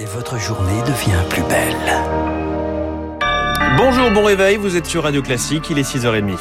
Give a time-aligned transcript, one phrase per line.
[0.00, 1.74] et votre journée devient plus belle.
[3.76, 6.38] Bonjour, bon réveil, vous êtes sur Radio Classique, il est 6h30.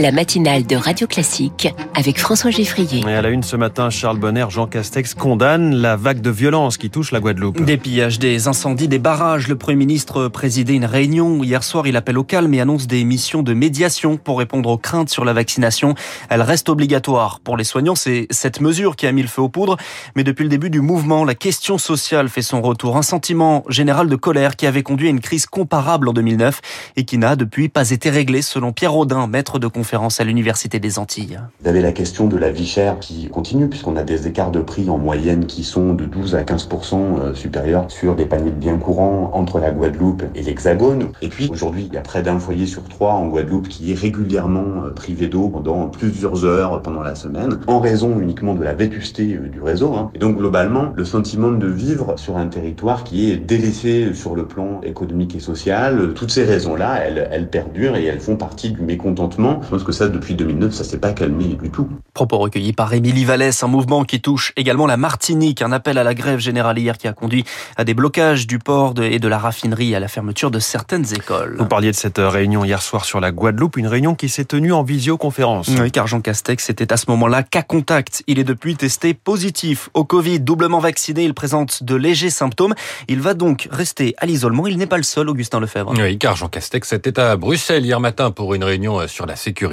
[0.00, 3.02] La matinale de Radio Classique avec François Geffrier.
[3.04, 6.76] Et à la une ce matin, Charles Bonner, Jean Castex condamne la vague de violence
[6.76, 7.60] qui touche la Guadeloupe.
[7.64, 9.48] Des pillages, des incendies, des barrages.
[9.48, 11.42] Le Premier ministre présidait une réunion.
[11.42, 14.78] Hier soir, il appelle au calme et annonce des missions de médiation pour répondre aux
[14.78, 15.96] craintes sur la vaccination.
[16.30, 17.40] Elle reste obligatoire.
[17.40, 19.78] Pour les soignants, c'est cette mesure qui a mis le feu aux poudres.
[20.14, 22.96] Mais depuis le début du mouvement, la question sociale fait son retour.
[22.96, 26.60] Un sentiment général de colère qui avait conduit à une crise comparable en 2009
[26.94, 30.80] et qui n'a depuis pas été réglée selon Pierre Audin, maître de conférence à l'Université
[30.80, 31.40] des Antilles.
[31.62, 34.60] Vous avez la question de la vie chère qui continue puisqu'on a des écarts de
[34.60, 38.76] prix en moyenne qui sont de 12 à 15% supérieurs sur des paniers de biens
[38.76, 41.08] courants entre la Guadeloupe et l'Hexagone.
[41.22, 43.94] Et puis aujourd'hui, il y a près d'un foyer sur trois en Guadeloupe qui est
[43.94, 49.24] régulièrement privé d'eau pendant plusieurs heures pendant la semaine en raison uniquement de la vétusté
[49.24, 49.94] du réseau.
[49.94, 50.10] Hein.
[50.14, 54.46] Et donc globalement, le sentiment de vivre sur un territoire qui est délaissé sur le
[54.46, 56.98] plan économique et social, toutes ces raisons-là,
[57.30, 59.60] elles perdurent et elles font partie du mécontentement.
[59.84, 61.88] Que ça, depuis 2009, ça s'est pas calmé du tout.
[62.12, 66.04] Propos recueillis par Émilie Vallès, un mouvement qui touche également la Martinique, un appel à
[66.04, 67.44] la grève générale hier qui a conduit
[67.76, 71.56] à des blocages du port et de la raffinerie à la fermeture de certaines écoles.
[71.58, 74.72] Vous parliez de cette réunion hier soir sur la Guadeloupe, une réunion qui s'est tenue
[74.72, 75.68] en visioconférence.
[75.80, 78.24] Oui, car Jean Castex était à ce moment-là cas contact.
[78.26, 82.74] Il est depuis testé positif au Covid, doublement vacciné, il présente de légers symptômes.
[83.06, 84.66] Il va donc rester à l'isolement.
[84.66, 85.94] Il n'est pas le seul, Augustin Lefebvre.
[85.96, 89.67] Oui, car Jean Castex était à Bruxelles hier matin pour une réunion sur la sécurité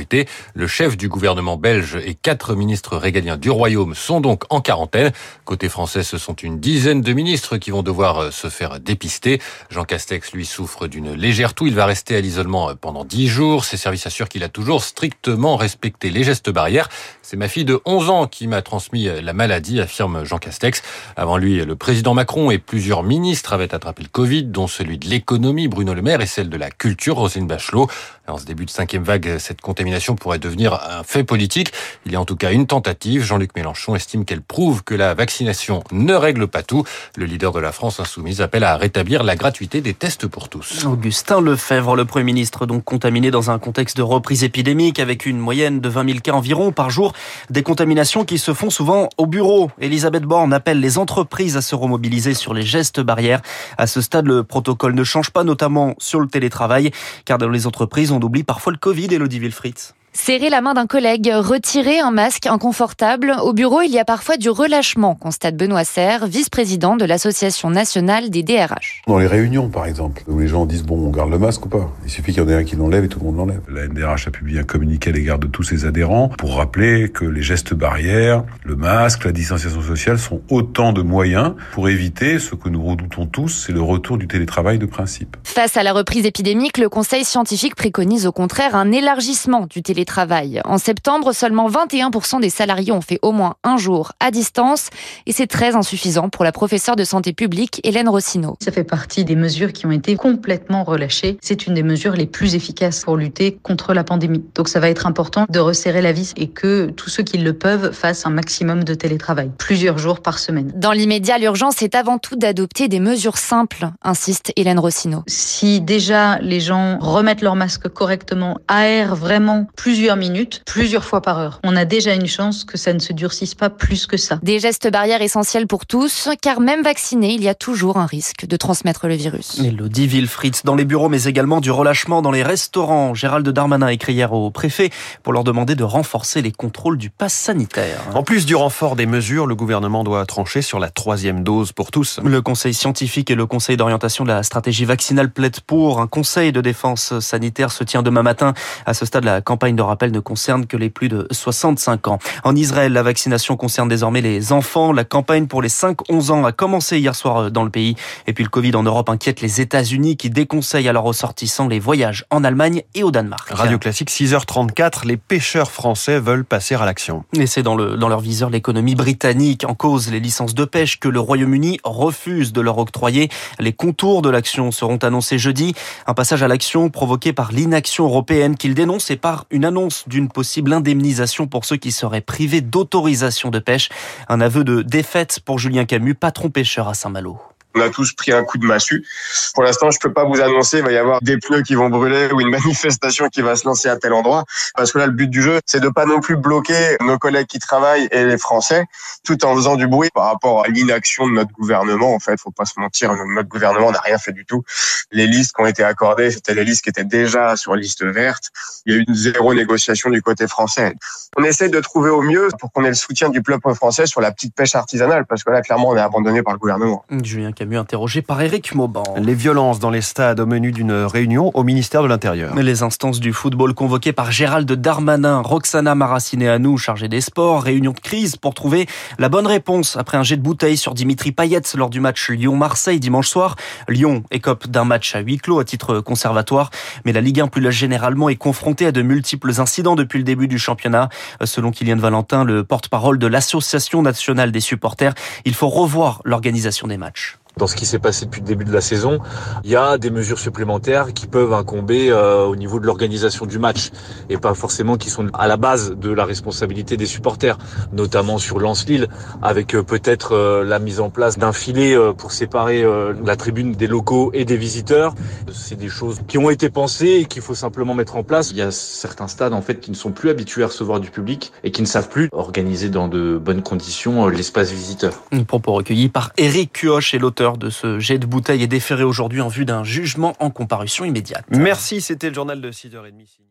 [0.54, 5.12] le chef du gouvernement belge et quatre ministres régaliens du royaume sont donc en quarantaine.
[5.46, 9.42] Côté français, ce sont une dizaine de ministres qui vont devoir se faire dépister.
[9.70, 11.68] Jean Castex, lui, souffre d'une légère toux.
[11.68, 13.66] Il va rester à l'isolement pendant dix jours.
[13.66, 16.90] Ses services assurent qu'il a toujours strictement respecté les gestes barrières.
[17.22, 20.82] C'est ma fille de 11 ans qui m'a transmis la maladie, affirme Jean Castex.
[21.16, 25.08] Avant lui, le président Macron et plusieurs ministres avaient attrapé le Covid, dont celui de
[25.08, 27.88] l'économie, Bruno Le Maire, et celle de la culture, Roselyne Bachelot.
[28.28, 29.85] En ce début de cinquième vague, cette contamination
[30.16, 31.72] pourrait devenir un fait politique.
[32.06, 33.24] Il y a en tout cas une tentative.
[33.24, 36.84] Jean-Luc Mélenchon estime qu'elle prouve que la vaccination ne règle pas tout.
[37.16, 40.86] Le leader de la France insoumise appelle à rétablir la gratuité des tests pour tous.
[40.86, 45.38] Augustin Lefebvre, le Premier ministre, donc contaminé dans un contexte de reprise épidémique avec une
[45.38, 47.14] moyenne de 20 000 cas environ par jour.
[47.50, 49.72] Des contaminations qui se font souvent au bureau.
[49.80, 53.42] Elisabeth Borne appelle les entreprises à se remobiliser sur les gestes barrières.
[53.78, 56.92] À ce stade, le protocole ne change pas, notamment sur le télétravail,
[57.26, 60.05] car dans les entreprises, on oublie parfois le Covid, Elodie Wilfried.
[60.18, 63.36] Serrer la main d'un collègue, retirer un masque inconfortable.
[63.44, 68.30] Au bureau, il y a parfois du relâchement, constate Benoît Serre, vice-président de l'Association nationale
[68.30, 69.04] des DRH.
[69.08, 71.70] Dans les réunions, par exemple, où les gens disent bon, on garde le masque ou
[71.70, 71.94] pas?
[72.06, 73.62] Il suffit qu'il y en ait un qui l'enlève et tout le monde l'enlève.
[73.70, 77.26] La NDRH a publié un communiqué à l'égard de tous ses adhérents pour rappeler que
[77.26, 82.56] les gestes barrières, le masque, la distanciation sociale sont autant de moyens pour éviter ce
[82.56, 85.36] que nous redoutons tous, c'est le retour du télétravail de principe.
[85.44, 90.05] Face à la reprise épidémique, le Conseil scientifique préconise au contraire un élargissement du télétravail
[90.06, 90.62] télétravail.
[90.66, 94.90] En septembre, seulement 21% des salariés ont fait au moins un jour à distance
[95.26, 98.56] et c'est très insuffisant pour la professeure de santé publique Hélène Rossino.
[98.64, 101.38] Ça fait partie des mesures qui ont été complètement relâchées.
[101.42, 104.44] C'est une des mesures les plus efficaces pour lutter contre la pandémie.
[104.54, 107.54] Donc ça va être important de resserrer la vis et que tous ceux qui le
[107.54, 110.72] peuvent fassent un maximum de télétravail, plusieurs jours par semaine.
[110.76, 115.24] Dans l'immédiat, l'urgence est avant tout d'adopter des mesures simples, insiste Hélène Rossino.
[115.28, 121.40] Si déjà les gens remettent leur masque correctement, aèrent vraiment plusieurs minutes, plusieurs fois par
[121.40, 121.62] heure.
[121.64, 124.40] On a déjà une chance que ça ne se durcisse pas plus que ça.
[124.44, 128.46] Des gestes barrières essentiels pour tous, car même vacciné, il y a toujours un risque
[128.46, 129.58] de transmettre le virus.
[129.64, 133.14] Elodie Wilfried dans les bureaux, mais également du relâchement dans les restaurants.
[133.14, 134.90] Gérald Darmanin écrit hier au préfet
[135.24, 138.02] pour leur demander de renforcer les contrôles du pass sanitaire.
[138.14, 141.92] En plus du renfort des mesures, le gouvernement doit trancher sur la troisième dose pour
[141.92, 142.20] tous.
[142.22, 146.02] Le conseil scientifique et le conseil d'orientation de la stratégie vaccinale plaident pour.
[146.02, 148.54] Un conseil de défense sanitaire se tient demain matin.
[148.86, 152.20] À ce stade, la campagne de rappel ne concerne que les plus de 65 ans.
[152.44, 154.92] En Israël, la vaccination concerne désormais les enfants.
[154.92, 157.96] La campagne pour les 5-11 ans a commencé hier soir dans le pays.
[158.28, 161.80] Et puis le Covid en Europe inquiète les États-Unis qui déconseillent à leurs ressortissants les
[161.80, 163.50] voyages en Allemagne et au Danemark.
[163.52, 167.24] Radio Classique 6h34, les pêcheurs français veulent passer à l'action.
[167.34, 169.66] Et c'est dans, le, dans leur viseur l'économie britannique.
[169.68, 173.30] En cause, les licences de pêche que le Royaume-Uni refuse de leur octroyer.
[173.60, 175.74] Les contours de l'action seront annoncés jeudi.
[176.08, 180.30] Un passage à l'action provoqué par l'inaction européenne qu'il dénonce et par une annonce d'une
[180.30, 183.90] possible indemnisation pour ceux qui seraient privés d'autorisation de pêche.
[184.30, 187.40] Un aveu de défaite pour Julien Camus, patron pêcheur à Saint-Malo.
[187.76, 189.06] On a tous pris un coup de massue.
[189.54, 191.90] Pour l'instant, je peux pas vous annoncer, il va y avoir des pneus qui vont
[191.90, 194.46] brûler ou une manifestation qui va se lancer à tel endroit.
[194.76, 197.48] Parce que là, le but du jeu, c'est de pas non plus bloquer nos collègues
[197.48, 198.86] qui travaillent et les Français,
[199.24, 202.14] tout en faisant du bruit par rapport à l'inaction de notre gouvernement.
[202.14, 204.64] En fait, faut pas se mentir, notre gouvernement n'a rien fait du tout.
[205.12, 208.52] Les listes qui ont été accordées, c'était les listes qui étaient déjà sur liste verte.
[208.86, 210.94] Il y a eu une zéro négociation du côté français.
[211.38, 214.22] On essaie de trouver au mieux pour qu'on ait le soutien du peuple français sur
[214.22, 217.04] la petite pêche artisanale, parce que là, clairement, on est abandonné par le gouvernement.
[217.24, 219.04] Julien Camus, interrogé par Éric Mauban.
[219.18, 222.56] Les violences dans les stades au menu d'une réunion au ministère de l'Intérieur.
[222.56, 228.00] Les instances du football convoquées par Gérald Darmanin, Roxana Maracineanu, chargée des sports, réunion de
[228.00, 228.86] crise pour trouver
[229.18, 233.00] la bonne réponse après un jet de bouteille sur Dimitri Payet lors du match Lyon-Marseille
[233.00, 233.56] dimanche soir.
[233.90, 236.70] Lyon écope d'un match à huis clos à titre conservatoire,
[237.04, 240.48] mais la Ligue 1 plus généralement est confrontée à de multiples incidents depuis le début
[240.48, 241.10] du championnat.
[241.44, 245.16] Selon Kylian Valentin, le porte-parole de l'Association nationale des supporters,
[245.46, 248.74] il faut revoir l'organisation des matchs dans ce qui s'est passé depuis le début de
[248.74, 249.20] la saison,
[249.64, 253.60] il y a des mesures supplémentaires qui peuvent incomber euh, au niveau de l'organisation du
[253.60, 253.92] match
[254.30, 257.58] et pas forcément qui sont à la base de la responsabilité des supporters,
[257.94, 259.08] notamment sur Lens-Lille,
[259.42, 262.86] avec euh, peut-être euh, la mise en place d'un filet pour séparer
[263.24, 265.14] la tribune des locaux et des visiteurs.
[265.52, 268.52] C'est des choses qui ont été pensées et qu'il faut simplement mettre en place.
[268.52, 271.10] Il y a certains stades en fait qui ne sont plus habitués à recevoir du
[271.10, 275.14] public et qui ne savent plus organiser dans de bonnes conditions l'espace visiteur.
[275.48, 277.20] Propos recueillis par Eric Cuoche et
[277.54, 281.46] de ce jet de bouteille est déféré aujourd'hui en vue d'un jugement en comparution immédiate.
[281.50, 283.45] Merci, c'était le journal de 6h30.